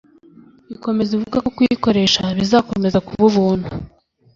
[0.75, 3.69] ikomeza ivuga ko kuyikoresha bizakomeza kuba ubuntu